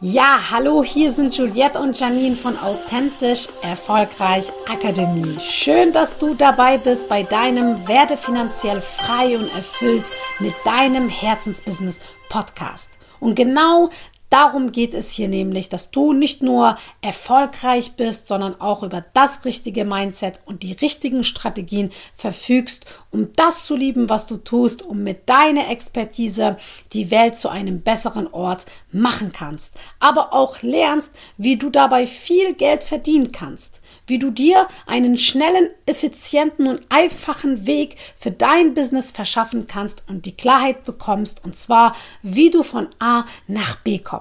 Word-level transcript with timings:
Ja, 0.00 0.38
hallo, 0.52 0.84
hier 0.84 1.10
sind 1.10 1.36
Juliette 1.36 1.80
und 1.80 1.98
Janine 1.98 2.36
von 2.36 2.56
Authentisch 2.58 3.48
Erfolgreich 3.62 4.44
Akademie. 4.70 5.36
Schön, 5.40 5.92
dass 5.92 6.20
du 6.20 6.36
dabei 6.36 6.78
bist 6.78 7.08
bei 7.08 7.24
deinem 7.24 7.88
Werde 7.88 8.16
finanziell 8.16 8.80
frei 8.80 9.36
und 9.36 9.52
erfüllt 9.56 10.04
mit 10.38 10.54
deinem 10.64 11.08
Herzensbusiness 11.08 11.98
Podcast. 12.28 12.90
Und 13.18 13.34
genau 13.34 13.90
Darum 14.30 14.72
geht 14.72 14.92
es 14.92 15.12
hier 15.12 15.28
nämlich, 15.28 15.68
dass 15.70 15.90
du 15.90 16.12
nicht 16.12 16.42
nur 16.42 16.76
erfolgreich 17.00 17.92
bist, 17.96 18.26
sondern 18.26 18.60
auch 18.60 18.82
über 18.82 19.02
das 19.14 19.44
richtige 19.44 19.84
Mindset 19.84 20.40
und 20.44 20.62
die 20.62 20.72
richtigen 20.72 21.24
Strategien 21.24 21.90
verfügst, 22.14 22.84
um 23.10 23.32
das 23.36 23.64
zu 23.64 23.74
lieben, 23.74 24.08
was 24.10 24.26
du 24.26 24.36
tust, 24.36 24.82
um 24.82 25.02
mit 25.02 25.28
deiner 25.28 25.70
Expertise 25.70 26.56
die 26.92 27.10
Welt 27.10 27.38
zu 27.38 27.48
einem 27.48 27.80
besseren 27.80 28.26
Ort 28.26 28.66
machen 28.92 29.32
kannst. 29.32 29.74
Aber 29.98 30.34
auch 30.34 30.62
lernst, 30.62 31.14
wie 31.38 31.56
du 31.56 31.70
dabei 31.70 32.06
viel 32.06 32.54
Geld 32.54 32.84
verdienen 32.84 33.32
kannst 33.32 33.80
wie 34.08 34.18
du 34.18 34.30
dir 34.30 34.66
einen 34.86 35.18
schnellen, 35.18 35.70
effizienten 35.86 36.66
und 36.66 36.80
einfachen 36.88 37.66
Weg 37.66 37.96
für 38.16 38.30
dein 38.30 38.74
Business 38.74 39.10
verschaffen 39.10 39.66
kannst 39.66 40.04
und 40.08 40.26
die 40.26 40.36
Klarheit 40.36 40.84
bekommst, 40.84 41.44
und 41.44 41.54
zwar, 41.54 41.94
wie 42.22 42.50
du 42.50 42.62
von 42.62 42.88
A 42.98 43.24
nach 43.46 43.76
B 43.76 43.98
kommst. 43.98 44.17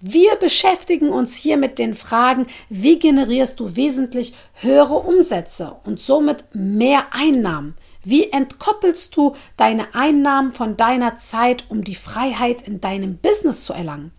Wir 0.00 0.36
beschäftigen 0.36 1.10
uns 1.10 1.36
hier 1.36 1.56
mit 1.56 1.78
den 1.78 1.94
Fragen, 1.94 2.46
wie 2.68 2.98
generierst 2.98 3.60
du 3.60 3.76
wesentlich 3.76 4.34
höhere 4.54 4.96
Umsätze 4.96 5.76
und 5.84 6.00
somit 6.00 6.44
mehr 6.54 7.12
Einnahmen? 7.12 7.74
Wie 8.04 8.30
entkoppelst 8.30 9.16
du 9.16 9.34
deine 9.56 9.94
Einnahmen 9.94 10.52
von 10.52 10.76
deiner 10.76 11.16
Zeit, 11.16 11.64
um 11.68 11.84
die 11.84 11.94
Freiheit 11.94 12.62
in 12.62 12.80
deinem 12.80 13.18
Business 13.18 13.64
zu 13.64 13.72
erlangen? 13.72 14.12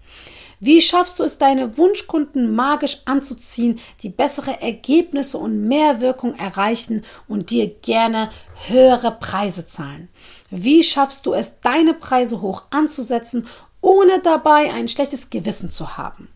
Wie 0.62 0.81
schaffst 0.81 1.20
du 1.20 1.23
es, 1.23 1.38
deine 1.38 1.78
Wunschkunden 1.78 2.53
magisch 2.53 2.98
anzuziehen, 3.05 3.80
die 4.03 4.09
bessere 4.09 4.61
Ergebnisse 4.61 5.38
und 5.38 5.70
mehr 5.70 6.02
Wirkung 6.02 6.36
erreichen 6.36 7.05
und 7.30 7.50
dir 7.50 7.70
gerne 7.70 8.30
höhere 8.67 9.11
Preise 9.11 9.66
zahlen? 9.66 10.09
Wie 10.50 10.83
schaffst 10.83 11.26
du 11.26 11.33
es, 11.33 11.61
deine 11.61 11.94
Preise 11.94 12.42
hoch 12.42 12.64
anzusetzen, 12.72 13.48
ohne 13.81 14.19
dabei 14.22 14.72
ein 14.72 14.88
schlechtes 14.88 15.30
Gewissen 15.30 15.69
zu 15.69 15.97
haben? 15.97 16.30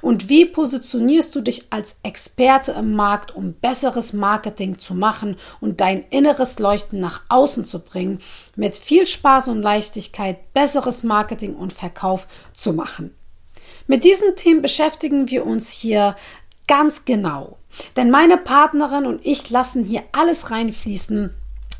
Und 0.00 0.28
wie 0.28 0.44
positionierst 0.44 1.34
du 1.34 1.40
dich 1.40 1.72
als 1.72 1.96
Experte 2.02 2.72
im 2.72 2.94
Markt, 2.94 3.34
um 3.34 3.54
besseres 3.54 4.12
Marketing 4.12 4.78
zu 4.78 4.94
machen 4.94 5.36
und 5.60 5.80
dein 5.80 6.04
inneres 6.10 6.58
Leuchten 6.58 7.00
nach 7.00 7.22
außen 7.28 7.64
zu 7.64 7.80
bringen, 7.80 8.18
mit 8.54 8.76
viel 8.76 9.06
Spaß 9.06 9.48
und 9.48 9.62
Leichtigkeit 9.62 10.52
besseres 10.52 11.02
Marketing 11.02 11.54
und 11.54 11.72
Verkauf 11.72 12.26
zu 12.52 12.72
machen? 12.74 13.14
Mit 13.86 14.04
diesen 14.04 14.36
Themen 14.36 14.62
beschäftigen 14.62 15.28
wir 15.30 15.46
uns 15.46 15.70
hier 15.70 16.16
ganz 16.66 17.04
genau. 17.04 17.58
Denn 17.96 18.10
meine 18.10 18.36
Partnerin 18.36 19.06
und 19.06 19.24
ich 19.24 19.48
lassen 19.50 19.84
hier 19.84 20.02
alles 20.12 20.50
reinfließen, 20.50 21.34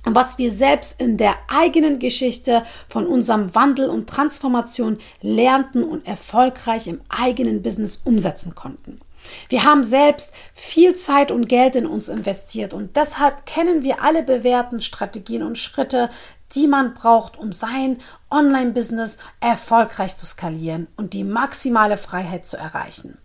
was 0.04 0.38
wir 0.38 0.50
selbst 0.50 1.00
in 1.00 1.16
der 1.16 1.34
eigenen 1.48 1.98
Geschichte 1.98 2.64
von 2.88 3.06
unserem 3.06 3.54
Wandel 3.54 3.88
und 3.88 4.08
Transformation 4.08 4.98
lernten 5.20 5.84
und 5.84 6.06
erfolgreich 6.06 6.88
im 6.88 7.00
eigenen 7.08 7.62
Business 7.62 8.02
umsetzen 8.04 8.54
konnten. 8.54 9.00
Wir 9.48 9.64
haben 9.64 9.84
selbst 9.84 10.34
viel 10.52 10.96
Zeit 10.96 11.30
und 11.30 11.48
Geld 11.48 11.76
in 11.76 11.86
uns 11.86 12.08
investiert 12.08 12.74
und 12.74 12.96
deshalb 12.96 13.46
kennen 13.46 13.84
wir 13.84 14.02
alle 14.02 14.22
bewährten 14.24 14.80
Strategien 14.80 15.44
und 15.44 15.58
Schritte, 15.58 16.10
die 16.54 16.66
man 16.66 16.94
braucht, 16.94 17.38
um 17.38 17.52
sein 17.52 17.98
Online-Business 18.30 19.18
erfolgreich 19.40 20.16
zu 20.16 20.26
skalieren 20.26 20.88
und 20.96 21.12
die 21.14 21.24
maximale 21.24 21.96
Freiheit 21.96 22.46
zu 22.46 22.56
erreichen. 22.56 23.18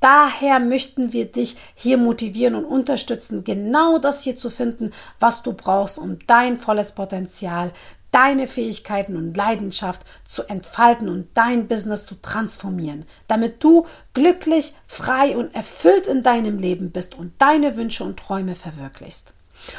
Daher 0.00 0.60
möchten 0.60 1.12
wir 1.12 1.26
dich 1.26 1.56
hier 1.74 1.98
motivieren 1.98 2.54
und 2.54 2.64
unterstützen, 2.64 3.44
genau 3.44 3.98
das 3.98 4.22
hier 4.22 4.36
zu 4.36 4.50
finden, 4.50 4.92
was 5.18 5.42
du 5.42 5.52
brauchst, 5.52 5.98
um 5.98 6.18
dein 6.26 6.56
volles 6.56 6.92
Potenzial, 6.92 7.72
deine 8.10 8.46
Fähigkeiten 8.46 9.16
und 9.16 9.36
Leidenschaft 9.36 10.02
zu 10.24 10.48
entfalten 10.48 11.08
und 11.08 11.28
dein 11.34 11.68
Business 11.68 12.06
zu 12.06 12.14
transformieren, 12.16 13.06
damit 13.26 13.62
du 13.62 13.86
glücklich, 14.14 14.74
frei 14.86 15.36
und 15.36 15.54
erfüllt 15.54 16.06
in 16.06 16.22
deinem 16.22 16.58
Leben 16.58 16.90
bist 16.90 17.14
und 17.14 17.32
deine 17.38 17.76
Wünsche 17.76 18.04
und 18.04 18.18
Träume 18.18 18.54
verwirklichst. 18.54 19.34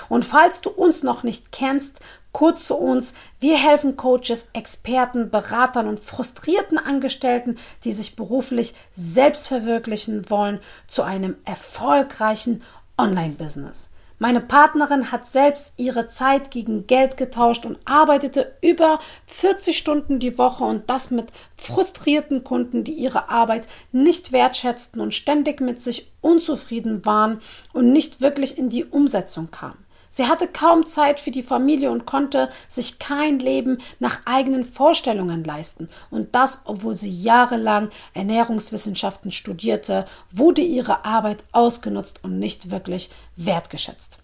Und 0.10 0.26
falls 0.26 0.62
du 0.62 0.70
uns 0.70 1.04
noch 1.04 1.24
nicht 1.24 1.52
kennst, 1.52 2.00
kurz 2.32 2.66
zu 2.68 2.76
uns, 2.76 3.14
wir 3.40 3.58
helfen 3.58 3.96
Coaches, 3.98 4.50
Experten, 4.54 5.30
Beratern 5.30 5.88
und 5.88 6.00
frustrierten 6.00 6.78
Angestellten, 6.78 7.58
die 7.84 7.92
sich 7.92 8.16
beruflich 8.16 8.74
selbst 8.94 9.48
verwirklichen 9.48 10.30
wollen, 10.30 10.60
zu 10.88 11.04
einem 11.04 11.36
erfolgreichen 11.46 12.64
Online-Business. 12.98 13.92
Meine 14.22 14.42
Partnerin 14.42 15.14
hat 15.14 15.26
selbst 15.26 15.76
ihre 15.78 16.10
Zeit 16.10 16.52
gegen 16.52 16.88
Geld 16.88 17.16
getauscht 17.16 17.66
und 17.66 17.80
arbeitete 17.86 18.54
über 18.62 19.00
40 19.28 19.78
Stunden 19.78 20.20
die 20.20 20.38
Woche 20.38 20.66
und 20.66 20.90
das 20.90 21.10
mit 21.10 21.28
frustrierten 21.56 22.44
Kunden, 22.44 22.84
die 22.84 22.92
ihre 22.92 23.30
Arbeit 23.30 23.70
nicht 23.94 24.34
wertschätzten 24.34 25.00
und 25.00 25.14
ständig 25.14 25.62
mit 25.62 25.82
sich 25.82 26.12
unzufrieden 26.20 27.06
waren 27.06 27.40
und 27.72 27.94
nicht 27.94 28.20
wirklich 28.20 28.58
in 28.58 28.70
die 28.70 28.84
Umsetzung 28.84 29.52
kamen. 29.52 29.86
Sie 30.10 30.26
hatte 30.28 30.48
kaum 30.48 30.86
Zeit 30.86 31.20
für 31.20 31.32
die 31.32 31.44
Familie 31.44 31.92
und 31.92 32.06
konnte 32.06 32.50
sich 32.68 33.00
kein 33.00 33.40
Leben 33.40 33.78
nach 34.00 34.22
eigenen 34.26 34.66
Vorstellungen 34.66 35.44
leisten. 35.44 35.90
Und 36.10 36.34
das, 36.36 36.64
obwohl 36.66 36.96
sie 36.96 37.12
jahrelang 37.12 37.90
Ernährungswissenschaften 38.14 39.32
studierte, 39.32 40.06
wurde 40.32 40.62
ihre 40.62 41.06
Arbeit 41.06 41.44
ausgenutzt 41.52 42.24
und 42.24 42.40
nicht 42.40 42.72
wirklich 42.72 43.12
wertgeschätzt. 43.36 44.20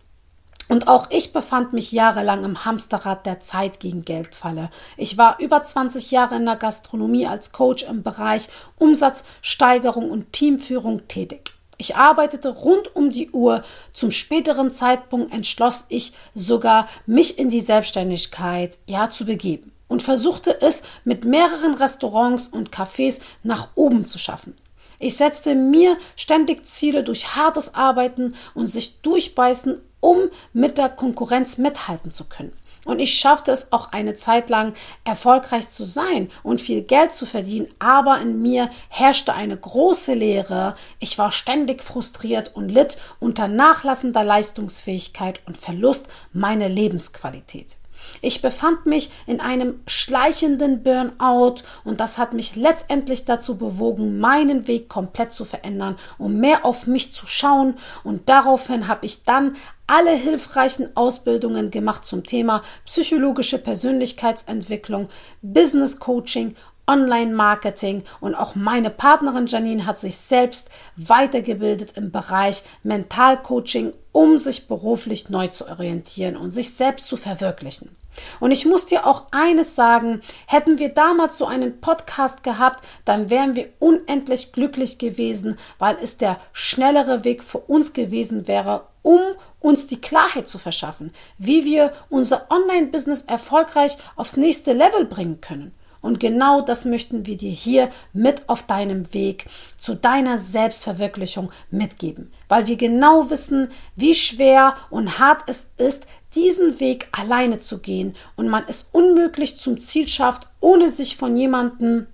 Und 0.67 0.87
auch 0.87 1.11
ich 1.11 1.31
befand 1.31 1.73
mich 1.73 1.91
jahrelang 1.91 2.43
im 2.43 2.65
Hamsterrad 2.65 3.25
der 3.27 3.39
Zeit 3.39 3.79
gegen 3.79 4.03
Geldfalle. 4.03 4.71
Ich 4.97 5.17
war 5.17 5.39
über 5.39 5.63
20 5.63 6.09
Jahre 6.09 6.35
in 6.35 6.45
der 6.45 6.55
Gastronomie 6.55 7.27
als 7.27 7.51
Coach 7.51 7.83
im 7.83 8.01
Bereich 8.01 8.49
Umsatzsteigerung 8.79 10.09
und 10.09 10.33
Teamführung 10.33 11.07
tätig. 11.07 11.54
Ich 11.77 11.95
arbeitete 11.95 12.49
rund 12.49 12.95
um 12.95 13.11
die 13.11 13.31
Uhr. 13.31 13.63
Zum 13.93 14.11
späteren 14.11 14.71
Zeitpunkt 14.71 15.33
entschloss 15.33 15.85
ich 15.89 16.13
sogar, 16.33 16.87
mich 17.05 17.37
in 17.37 17.49
die 17.49 17.61
Selbstständigkeit 17.61 18.77
ja 18.87 19.09
zu 19.09 19.25
begeben 19.25 19.71
und 19.87 20.01
versuchte 20.01 20.61
es 20.61 20.83
mit 21.03 21.25
mehreren 21.25 21.75
Restaurants 21.75 22.47
und 22.47 22.71
Cafés 22.71 23.21
nach 23.43 23.69
oben 23.75 24.07
zu 24.07 24.17
schaffen. 24.17 24.57
Ich 24.99 25.17
setzte 25.17 25.55
mir 25.55 25.97
ständig 26.15 26.65
Ziele 26.65 27.03
durch 27.03 27.35
hartes 27.35 27.75
Arbeiten 27.75 28.35
und 28.53 28.67
sich 28.67 29.01
durchbeißen, 29.01 29.79
um 29.99 30.29
mit 30.53 30.77
der 30.77 30.89
Konkurrenz 30.89 31.57
mithalten 31.57 32.11
zu 32.11 32.25
können. 32.25 32.53
Und 32.85 32.99
ich 32.99 33.15
schaffte 33.15 33.51
es 33.51 33.73
auch 33.73 33.91
eine 33.91 34.15
Zeit 34.15 34.49
lang 34.49 34.73
erfolgreich 35.03 35.67
zu 35.67 35.85
sein 35.85 36.31
und 36.43 36.61
viel 36.61 36.83
Geld 36.83 37.13
zu 37.13 37.25
verdienen, 37.25 37.67
aber 37.79 38.21
in 38.21 38.41
mir 38.41 38.69
herrschte 38.87 39.33
eine 39.33 39.57
große 39.57 40.13
Leere. 40.13 40.75
Ich 40.99 41.17
war 41.17 41.31
ständig 41.31 41.83
frustriert 41.83 42.55
und 42.55 42.69
litt 42.69 42.97
unter 43.19 43.49
nachlassender 43.49 44.23
Leistungsfähigkeit 44.23 45.41
und 45.45 45.57
Verlust 45.57 46.07
meiner 46.31 46.69
Lebensqualität. 46.69 47.77
Ich 48.21 48.41
befand 48.41 48.85
mich 48.85 49.11
in 49.25 49.39
einem 49.39 49.81
schleichenden 49.87 50.83
Burnout 50.83 51.55
und 51.83 51.99
das 51.99 52.17
hat 52.17 52.33
mich 52.33 52.55
letztendlich 52.55 53.25
dazu 53.25 53.57
bewogen, 53.57 54.19
meinen 54.19 54.67
Weg 54.67 54.89
komplett 54.89 55.31
zu 55.31 55.45
verändern, 55.45 55.97
um 56.17 56.37
mehr 56.37 56.65
auf 56.65 56.87
mich 56.87 57.11
zu 57.11 57.27
schauen 57.27 57.75
und 58.03 58.29
daraufhin 58.29 58.87
habe 58.87 59.05
ich 59.05 59.23
dann 59.23 59.55
alle 59.87 60.11
hilfreichen 60.11 60.95
Ausbildungen 60.95 61.71
gemacht 61.71 62.05
zum 62.05 62.23
Thema 62.23 62.63
psychologische 62.85 63.59
Persönlichkeitsentwicklung, 63.59 65.09
Business 65.41 65.99
Coaching 65.99 66.55
Online-Marketing 66.87 68.03
und 68.19 68.35
auch 68.35 68.55
meine 68.55 68.89
Partnerin 68.89 69.47
Janine 69.47 69.85
hat 69.85 69.99
sich 69.99 70.17
selbst 70.17 70.69
weitergebildet 70.95 71.97
im 71.97 72.11
Bereich 72.11 72.63
Mentalcoaching, 72.83 73.93
um 74.11 74.37
sich 74.37 74.67
beruflich 74.67 75.29
neu 75.29 75.47
zu 75.47 75.67
orientieren 75.67 76.37
und 76.37 76.51
sich 76.51 76.73
selbst 76.73 77.07
zu 77.07 77.17
verwirklichen. 77.17 77.95
Und 78.39 78.51
ich 78.51 78.65
muss 78.65 78.85
dir 78.85 79.05
auch 79.05 79.23
eines 79.31 79.75
sagen, 79.75 80.21
hätten 80.47 80.79
wir 80.79 80.89
damals 80.89 81.37
so 81.37 81.47
einen 81.47 81.81
Podcast 81.81 82.43
gehabt, 82.43 82.83
dann 83.03 83.29
wären 83.29 83.55
wir 83.55 83.69
unendlich 83.79 84.53
glücklich 84.53 84.99
gewesen, 84.99 85.57
weil 85.79 85.97
es 86.01 86.17
der 86.17 86.39
schnellere 86.53 87.25
Weg 87.25 87.43
für 87.43 87.57
uns 87.57 87.91
gewesen 87.91 88.47
wäre, 88.47 88.87
um 89.01 89.19
uns 89.65 89.87
die 89.87 89.99
Klarheit 89.99 90.47
zu 90.47 90.59
verschaffen, 90.59 91.11
wie 91.39 91.65
wir 91.65 91.91
unser 92.09 92.51
Online-Business 92.51 93.23
erfolgreich 93.23 93.97
aufs 94.15 94.37
nächste 94.37 94.73
Level 94.73 95.05
bringen 95.05 95.41
können. 95.41 95.73
Und 96.01 96.19
genau 96.19 96.61
das 96.61 96.85
möchten 96.85 97.25
wir 97.25 97.35
dir 97.35 97.49
hier 97.49 97.89
mit 98.13 98.47
auf 98.47 98.67
deinem 98.67 99.11
Weg 99.15 99.47
zu 99.79 99.95
deiner 99.95 100.37
Selbstverwirklichung 100.37 101.51
mitgeben, 101.71 102.31
weil 102.47 102.67
wir 102.67 102.75
genau 102.75 103.31
wissen, 103.31 103.69
wie 103.95 104.13
schwer 104.13 104.75
und 104.91 105.17
hart 105.17 105.41
es 105.47 105.71
ist, 105.77 106.05
diesen 106.35 106.79
Weg 106.79 107.07
alleine 107.11 107.57
zu 107.57 107.79
gehen. 107.79 108.15
Und 108.35 108.49
man 108.49 108.65
es 108.67 108.89
unmöglich 108.91 109.57
zum 109.57 109.79
Ziel 109.79 110.07
schafft, 110.07 110.47
ohne 110.59 110.91
sich 110.91 111.17
von 111.17 111.35
jemandem 111.35 112.05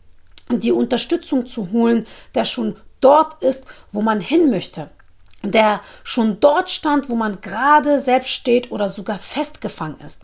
die 0.50 0.72
Unterstützung 0.72 1.48
zu 1.48 1.74
holen, 1.74 2.08
der 2.34 2.46
schon 2.46 2.78
dort 3.02 3.44
ist, 3.44 3.66
wo 3.92 4.02
man 4.02 4.22
hin 4.22 4.50
möchte 4.50 4.90
der 5.44 5.82
schon 6.04 6.40
dort 6.40 6.70
stand, 6.70 7.10
wo 7.10 7.16
man 7.16 7.42
gerade 7.42 8.00
selbst 8.00 8.30
steht 8.30 8.72
oder 8.72 8.90
sogar 8.90 9.20
festgefangen 9.20 10.00
ist. 10.06 10.24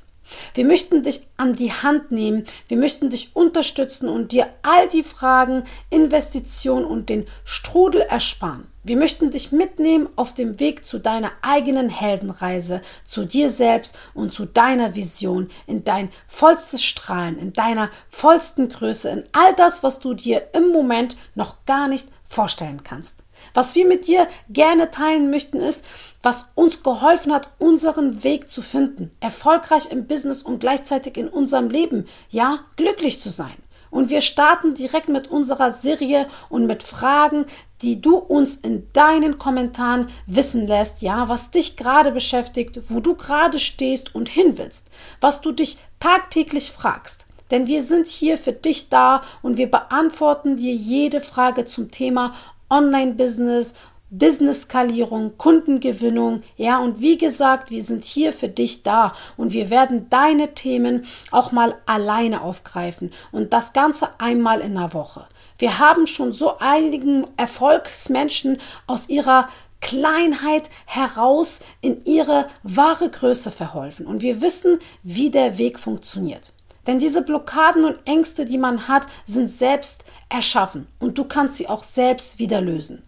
Wir 0.53 0.65
möchten 0.65 1.03
dich 1.03 1.27
an 1.37 1.55
die 1.55 1.71
Hand 1.71 2.11
nehmen, 2.11 2.43
wir 2.67 2.77
möchten 2.77 3.09
dich 3.09 3.35
unterstützen 3.35 4.09
und 4.09 4.31
dir 4.31 4.47
all 4.61 4.87
die 4.89 5.03
Fragen, 5.03 5.63
Investitionen 5.89 6.85
und 6.85 7.09
den 7.09 7.27
Strudel 7.43 8.01
ersparen. 8.01 8.67
Wir 8.83 8.97
möchten 8.97 9.31
dich 9.31 9.51
mitnehmen 9.51 10.07
auf 10.15 10.33
dem 10.33 10.59
Weg 10.59 10.85
zu 10.85 10.99
deiner 10.99 11.31
eigenen 11.41 11.89
Heldenreise, 11.89 12.81
zu 13.03 13.25
dir 13.25 13.49
selbst 13.49 13.97
und 14.13 14.33
zu 14.33 14.45
deiner 14.45 14.95
Vision, 14.95 15.49
in 15.65 15.83
dein 15.83 16.09
vollstes 16.27 16.83
Strahlen, 16.83 17.37
in 17.37 17.53
deiner 17.53 17.89
vollsten 18.09 18.69
Größe, 18.69 19.09
in 19.09 19.23
all 19.33 19.53
das, 19.55 19.83
was 19.83 19.99
du 19.99 20.13
dir 20.13 20.49
im 20.53 20.69
Moment 20.71 21.17
noch 21.35 21.65
gar 21.65 21.87
nicht 21.87 22.07
vorstellen 22.23 22.81
kannst. 22.83 23.23
Was 23.53 23.75
wir 23.75 23.87
mit 23.87 24.07
dir 24.07 24.27
gerne 24.49 24.91
teilen 24.91 25.29
möchten, 25.29 25.57
ist, 25.57 25.85
was 26.21 26.51
uns 26.55 26.83
geholfen 26.83 27.33
hat, 27.33 27.51
unseren 27.59 28.23
Weg 28.23 28.51
zu 28.51 28.61
finden, 28.61 29.11
erfolgreich 29.19 29.91
im 29.91 30.07
Business 30.07 30.41
und 30.41 30.59
gleichzeitig 30.59 31.17
in 31.17 31.27
unserem 31.27 31.69
Leben, 31.69 32.07
ja, 32.29 32.59
glücklich 32.75 33.19
zu 33.19 33.29
sein. 33.29 33.55
Und 33.89 34.09
wir 34.09 34.21
starten 34.21 34.75
direkt 34.75 35.09
mit 35.09 35.29
unserer 35.29 35.71
Serie 35.71 36.27
und 36.49 36.65
mit 36.65 36.83
Fragen, 36.83 37.45
die 37.81 38.01
du 38.01 38.17
uns 38.17 38.55
in 38.55 38.87
deinen 38.93 39.37
Kommentaren 39.37 40.09
wissen 40.25 40.67
lässt, 40.67 41.01
ja, 41.01 41.29
was 41.29 41.51
dich 41.51 41.77
gerade 41.77 42.11
beschäftigt, 42.11 42.79
wo 42.89 42.99
du 42.99 43.15
gerade 43.15 43.59
stehst 43.59 44.13
und 44.13 44.29
hin 44.29 44.57
willst, 44.57 44.89
was 45.21 45.41
du 45.41 45.51
dich 45.51 45.77
tagtäglich 45.99 46.71
fragst. 46.71 47.25
Denn 47.49 47.67
wir 47.67 47.81
sind 47.81 48.07
hier 48.07 48.37
für 48.37 48.51
dich 48.51 48.89
da 48.89 49.21
und 49.41 49.57
wir 49.57 49.71
beantworten 49.71 50.57
dir 50.57 50.73
jede 50.73 51.21
Frage 51.21 51.65
zum 51.65 51.91
Thema 51.91 52.33
Online-Business, 52.69 53.75
Business-Skalierung, 54.09 55.37
Kundengewinnung. 55.37 56.43
Ja, 56.55 56.79
und 56.79 57.01
wie 57.01 57.17
gesagt, 57.17 57.69
wir 57.69 57.83
sind 57.83 58.03
hier 58.05 58.31
für 58.31 58.47
dich 58.47 58.83
da 58.83 59.13
und 59.35 59.51
wir 59.53 59.69
werden 59.69 60.09
deine 60.09 60.53
Themen 60.53 61.05
auch 61.31 61.51
mal 61.51 61.75
alleine 61.85 62.41
aufgreifen 62.41 63.11
und 63.31 63.53
das 63.53 63.73
Ganze 63.73 64.09
einmal 64.19 64.61
in 64.61 64.75
der 64.75 64.93
Woche. 64.93 65.27
Wir 65.59 65.79
haben 65.79 66.07
schon 66.07 66.31
so 66.31 66.59
einigen 66.59 67.25
Erfolgsmenschen 67.35 68.59
aus 68.85 69.09
ihrer 69.09 69.49
Kleinheit 69.81 70.69
heraus 70.85 71.61
in 71.81 72.03
ihre 72.05 72.47
wahre 72.63 73.09
Größe 73.09 73.51
verholfen 73.51 74.05
und 74.05 74.21
wir 74.21 74.41
wissen, 74.41 74.79
wie 75.03 75.29
der 75.29 75.57
Weg 75.57 75.79
funktioniert. 75.79 76.53
Denn 76.87 76.99
diese 76.99 77.21
Blockaden 77.21 77.83
und 77.83 77.97
Ängste, 78.05 78.45
die 78.45 78.57
man 78.57 78.87
hat, 78.87 79.03
sind 79.25 79.49
selbst 79.49 80.05
erschaffen 80.29 80.87
und 80.99 81.17
du 81.17 81.25
kannst 81.25 81.57
sie 81.57 81.67
auch 81.67 81.83
selbst 81.83 82.39
wieder 82.39 82.61
lösen. 82.61 83.03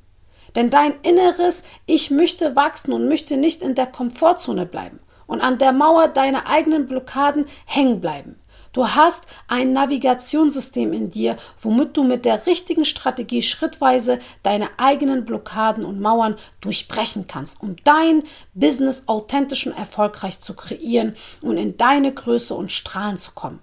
Denn 0.56 0.70
dein 0.70 0.94
inneres 1.02 1.64
Ich 1.86 2.12
möchte 2.12 2.56
wachsen 2.56 2.92
und 2.92 3.08
möchte 3.08 3.38
nicht 3.38 3.62
in 3.62 3.76
der 3.76 3.88
Komfortzone 3.88 4.66
bleiben 4.66 5.00
und 5.28 5.42
an 5.42 5.58
der 5.58 5.72
Mauer 5.72 6.10
deiner 6.10 6.48
eigenen 6.48 6.88
Blockaden 6.88 7.46
hängen 7.66 8.02
bleiben. 8.02 8.40
Du 8.72 8.88
hast 8.88 9.26
ein 9.48 9.74
Navigationssystem 9.74 10.94
in 10.94 11.10
dir, 11.10 11.38
womit 11.60 11.98
du 11.98 12.04
mit 12.04 12.24
der 12.25 12.46
richtigen 12.46 12.86
Strategie 12.86 13.42
schrittweise 13.42 14.20
deine 14.44 14.70
eigenen 14.78 15.25
Blockaden 15.25 15.86
und 15.86 16.00
Mauern 16.00 16.38
durchbrechen 16.62 17.25
kannst, 17.28 17.64
um 17.64 17.78
dein 17.84 18.24
Business 18.54 19.08
authentisch 19.08 19.66
und 19.66 19.78
erfolgreich 19.78 20.40
zu 20.40 20.56
kreieren 20.56 21.16
und 21.42 21.58
in 21.58 21.78
deine 21.78 22.14
Größe 22.14 22.54
und 22.54 22.72
Strahlen 22.72 23.18
zu 23.18 23.32
kommen. 23.32 23.60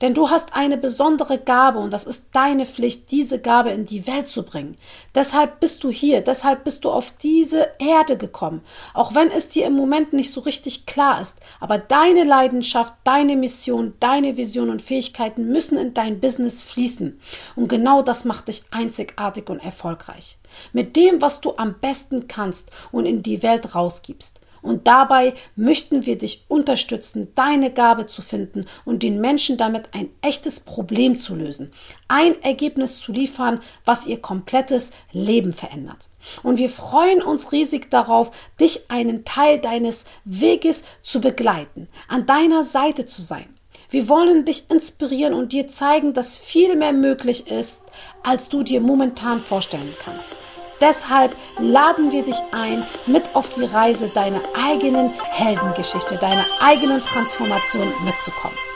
Denn 0.00 0.14
du 0.14 0.30
hast 0.30 0.54
eine 0.54 0.76
besondere 0.76 1.38
Gabe 1.38 1.78
und 1.78 1.92
das 1.92 2.04
ist 2.04 2.28
deine 2.32 2.66
Pflicht, 2.66 3.10
diese 3.10 3.40
Gabe 3.40 3.70
in 3.70 3.86
die 3.86 4.06
Welt 4.06 4.28
zu 4.28 4.42
bringen. 4.42 4.76
Deshalb 5.14 5.60
bist 5.60 5.84
du 5.84 5.90
hier, 5.90 6.20
deshalb 6.20 6.64
bist 6.64 6.84
du 6.84 6.90
auf 6.90 7.12
diese 7.22 7.68
Erde 7.78 8.16
gekommen, 8.16 8.62
auch 8.94 9.14
wenn 9.14 9.30
es 9.30 9.48
dir 9.48 9.66
im 9.66 9.74
Moment 9.74 10.12
nicht 10.12 10.32
so 10.32 10.40
richtig 10.40 10.86
klar 10.86 11.20
ist. 11.20 11.38
Aber 11.60 11.78
deine 11.78 12.24
Leidenschaft, 12.24 12.94
deine 13.04 13.36
Mission, 13.36 13.94
deine 14.00 14.36
Vision 14.36 14.70
und 14.70 14.82
Fähigkeiten 14.82 15.50
müssen 15.50 15.78
in 15.78 15.94
dein 15.94 16.20
Business 16.20 16.62
fließen. 16.62 17.18
Und 17.56 17.68
genau 17.68 18.02
das 18.02 18.24
macht 18.24 18.48
dich 18.48 18.64
einzigartig 18.70 19.48
und 19.48 19.60
erfolgreich. 19.60 20.38
Mit 20.72 20.96
dem, 20.96 21.20
was 21.20 21.40
du 21.40 21.54
am 21.56 21.74
besten 21.80 22.28
kannst 22.28 22.70
und 22.92 23.06
in 23.06 23.22
die 23.22 23.42
Welt 23.42 23.74
rausgibst. 23.74 24.40
Und 24.62 24.86
dabei 24.86 25.34
möchten 25.56 26.06
wir 26.06 26.18
dich 26.18 26.44
unterstützen, 26.48 27.32
deine 27.34 27.72
Gabe 27.72 28.06
zu 28.06 28.22
finden 28.22 28.66
und 28.84 29.02
den 29.02 29.20
Menschen 29.20 29.56
damit 29.56 29.94
ein 29.94 30.10
echtes 30.22 30.60
Problem 30.60 31.16
zu 31.16 31.34
lösen. 31.34 31.72
Ein 32.08 32.40
Ergebnis 32.42 32.98
zu 33.00 33.12
liefern, 33.12 33.60
was 33.84 34.06
ihr 34.06 34.20
komplettes 34.20 34.92
Leben 35.12 35.52
verändert. 35.52 36.08
Und 36.42 36.58
wir 36.58 36.70
freuen 36.70 37.22
uns 37.22 37.52
riesig 37.52 37.90
darauf, 37.90 38.30
dich 38.60 38.90
einen 38.90 39.24
Teil 39.24 39.58
deines 39.58 40.04
Weges 40.24 40.82
zu 41.02 41.20
begleiten, 41.20 41.88
an 42.08 42.26
deiner 42.26 42.64
Seite 42.64 43.06
zu 43.06 43.22
sein. 43.22 43.46
Wir 43.90 44.08
wollen 44.08 44.44
dich 44.44 44.70
inspirieren 44.70 45.32
und 45.32 45.52
dir 45.52 45.68
zeigen, 45.68 46.12
dass 46.12 46.36
viel 46.36 46.76
mehr 46.76 46.92
möglich 46.92 47.50
ist, 47.50 47.90
als 48.22 48.50
du 48.50 48.62
dir 48.62 48.80
momentan 48.80 49.38
vorstellen 49.38 49.94
kannst. 50.04 50.47
Deshalb 50.80 51.34
laden 51.58 52.12
wir 52.12 52.22
dich 52.22 52.38
ein, 52.52 52.82
mit 53.06 53.22
auf 53.34 53.52
die 53.54 53.64
Reise 53.64 54.08
deiner 54.08 54.40
eigenen 54.54 55.10
Heldengeschichte, 55.32 56.16
deiner 56.16 56.44
eigenen 56.62 57.00
Transformation 57.00 57.92
mitzukommen. 58.04 58.67